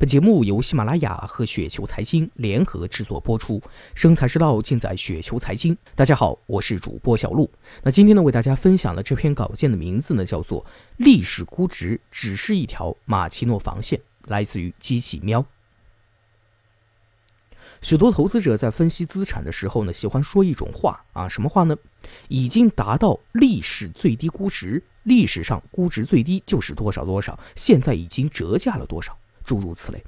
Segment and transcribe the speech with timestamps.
[0.00, 3.60] 本节目由喜马拉雅和雪球财经联合制作播出，
[3.94, 5.76] 生财之道尽在雪球财经。
[5.94, 7.50] 大家好，我是主播小璐。
[7.82, 10.64] 那今天呢，为大家分享的这篇稿件的名字呢，叫做
[10.96, 15.44] 《历史估值只是一条马奇诺防线》，来自于机器喵。
[17.82, 21.76] 许多投资者在分析资产的时候呢，喜欢说一种话啊，什么话呢？
[22.28, 29.14] 已经达到历史最低估值，历史上估值最低就是多少多少，现在已经折价了多少。
[29.44, 30.02] 诸如此类，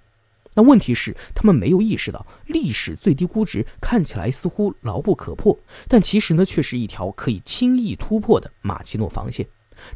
[0.54, 9.46] 那问题是他们没有意识到，历史最低估值看起来似乎牢不可破，但其实呢，却是一条可以轻易突破的马奇诺防线。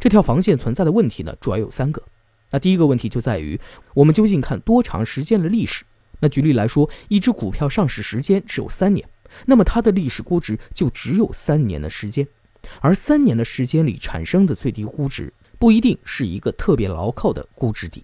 [0.00, 2.02] 这条防线存在的问题呢，主要有三个。
[2.50, 3.60] 那第一个问题就在于，
[3.92, 5.84] 我们究竟看多长时间的历史？
[6.20, 9.06] 那举例来说，一只股票上市时间只有三年，
[9.44, 12.26] 那么它的历史估值就只有三年的时间，
[12.80, 18.02] 而三年的时间里产生的最低估值，不一定是一个特别牢靠的估值底。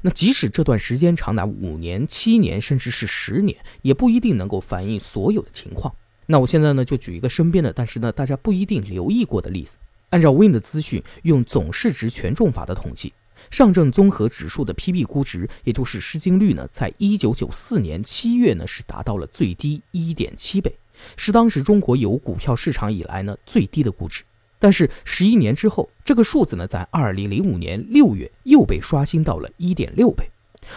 [0.00, 5.94] 那即使这段时间长达五年、七年，甚至是十年，也不一定能够反映所有的情况。
[6.26, 9.76] 那我现在呢，就举一个身边的，但是呢，大家不一定留意过的例子。
[10.10, 13.12] 按照 Win 的资讯，用总市值权重法的统计，
[13.50, 20.72] 上证综合指数的 PB 估值，也就是市净率呢，在一九九四年七月呢，是达到了最低一点七倍，
[21.16, 24.22] 是当时中国有股票市场以来呢最低的估值。
[24.62, 30.24] 但是十一年之后，这个数字呢，在二零零五年六月又被刷新到了一点六倍，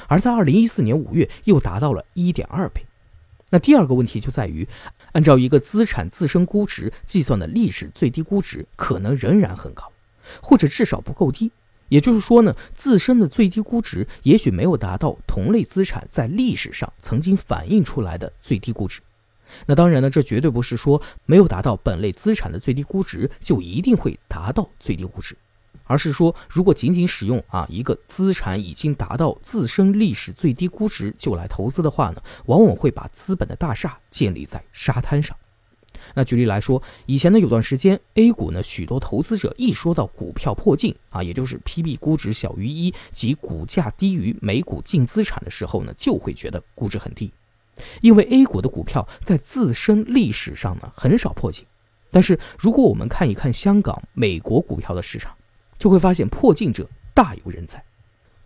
[0.08, 2.84] 而在二零一四年五月又达到了一点二倍。
[3.52, 4.68] 那第二个问题就在于，
[5.12, 9.84] 按照一个资产自身估值计算的历史最低估值，可能仍然很高，
[10.42, 11.52] 或者至少不够低。
[11.90, 19.00] 也就是说呢，自身的最低估值也许没有达到同类资产在历史上曾经反映出来的最低估值。
[19.66, 25.36] 那当然呢，这绝对不是说没有达到本类资产的最低估值就一定会达到最低估值，
[25.86, 35.36] 而是说如果仅仅使用啊一个资产已经达到自身历史最低估值就来投资的话呢，往往会把资本的大厦建立在沙滩上。
[36.14, 47.32] 那举例来说，以前呢有段时间 A 股呢许多投资者一说到股票破净啊，也就是 PB 估值小于一及股价低于每股净资产的时候呢，就会觉得估值很低。
[48.02, 51.66] 因为 A 股的股票在自身历史上呢很少破净，
[52.12, 55.36] 但是如果我们看一看香港、美国股票的市场，
[55.78, 57.84] 就会发现破净者大有人在。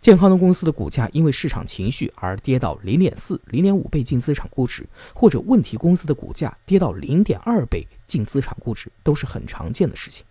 [0.00, 10.24] 健康的公司的股价因为市场情绪而跌到零点四、零点五倍净资产估值，或者问题公司的股价跌到零点二倍净资产估值，都是很常见的事情。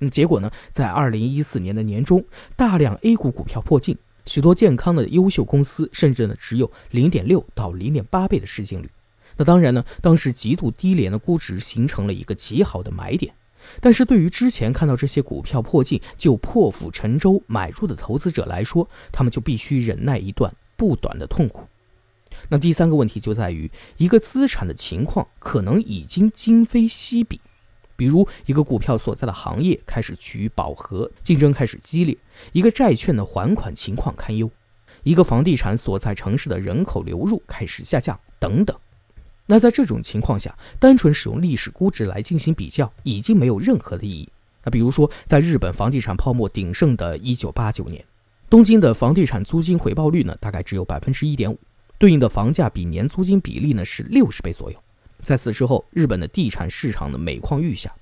[0.00, 2.24] 嗯，结果呢，在二零一四年的年中，
[2.56, 3.96] 大量 A 股股票破净。
[4.26, 8.90] 许多健康的优秀公司，甚至呢只有零点六到零点八倍的市净率。
[9.36, 13.32] 那当然呢，当时极度低廉的估值形成了一个极好的买点。
[13.80, 21.66] 但是对于之前看到这些股票破净就破釜沉舟买入的投资者来说，他们就必须忍耐一段不短的痛苦。
[22.48, 27.40] 那第三个问题就在于，一个资产的情况可能已经今非昔比。
[27.96, 32.14] 比如一个股票所在的行业开始趋于饱和，竞争开始激烈；
[32.52, 34.46] 一个债券的还款情况堪忧；
[35.02, 38.76] 一个房地产所在城市的人口流入开始下降等等。
[39.46, 44.28] 那在这种情况下，单纯使用历史估值来进行比较，已经没有任何的意义。
[44.64, 48.04] 那比如说，在日本房地产泡沫鼎盛的1989年，
[48.50, 51.56] 东京的房地产租金回报率呢，大概只有百分之一点五，
[51.96, 54.76] 对应的房价比年租金比例呢是六十倍左右。
[55.26, 57.92] 在此之后，日本的地产市场的每况愈下，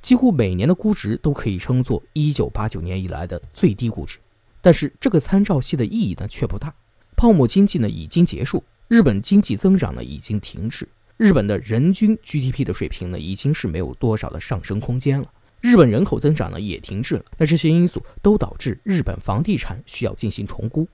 [0.00, 4.16] 几乎每年的估值都可以称作1989年以来的最低估值。
[4.62, 6.72] 但是这个参照系的意义呢却不大。
[7.16, 10.88] 泡沫经济呢已经结束，日本经济增长呢已经停滞，
[11.18, 17.24] 日本的人均 GDP 的水平呢已经是没有多少的上升空间了，日本人口增长呢也停滞了。
[17.36, 20.88] 那这些因素都导致日本房地产需要进行重估。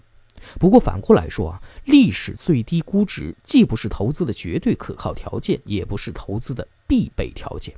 [0.59, 7.75] 不过反过来说啊，历史最低估值既不是投资的绝对可靠条件，也不是投资的必备条件。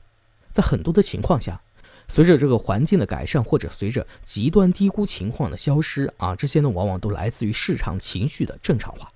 [0.52, 1.60] 在很多的情况下，
[2.08, 9.08] 随着这个环境的改善，或者随着极端低估情况的消失啊，这些呢往往都来自于市场情绪的正常化。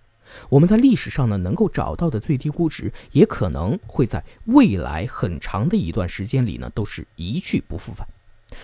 [0.49, 8.07] 我们在历史上呢能够找到的最低估值，也可能会在未来很长的一段时间里呢都是一去不复返。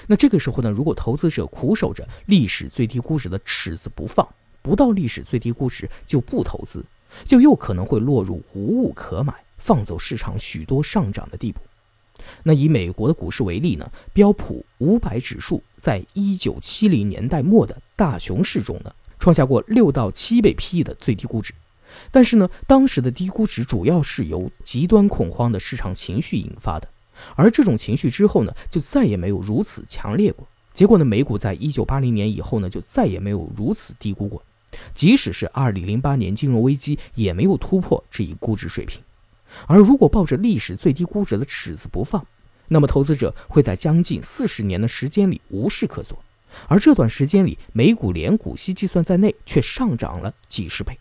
[0.07, 4.29] 那这个时候呢，如果投资者苦守着历史最低估值的尺子不放，
[4.63, 6.85] 不到历史最低估值就不投资，
[7.25, 11.61] 就又可能会落入无物可买、放走市场许多上涨的地步。
[12.43, 21.55] 那以美国的股市为例呢，标普五百指数在一九七零年代末的大熊市中呢，创下过六到七倍 PE 的最低估值。
[22.11, 26.87] 但是呢，当时的低估值主要是由极端恐慌的市场情绪引发的，
[27.35, 30.47] 而这种情绪之后呢，就再也没有如此强烈过。
[30.73, 34.41] 结果呢，美股在一九八零年以后呢，就再也没有如此低估过。
[34.95, 39.03] 即使是2008年金融危机，也没有突破这一估值水平。
[39.67, 42.25] 而如果抱着历史最低估值的尺子不放，
[42.69, 46.17] 那么投资者会在将近四十年的时间里无事可做。
[46.69, 50.97] 而这段时间里，美股连股息计算在内，却上涨了几十倍。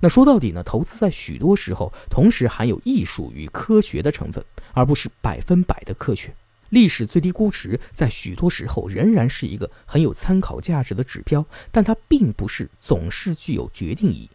[0.00, 6.34] 那说到底呢，投资在许多时候同时含有艺术与科学的成分，而不是百分百的科学。
[6.72, 14.30] 历史最低估值在许多时候仍然是一个很有参考价值的指标，但它并不是总是具有决定意义。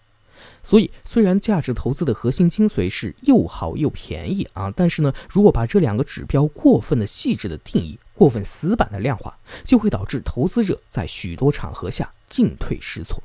[0.63, 13.19] 所以，虽然价值投资的核心精髓是又好又便宜啊，但是呢，如果把这两个指标过分的细致的定义，过分死板的量化，就会导致投资者在许多场合下进退失措。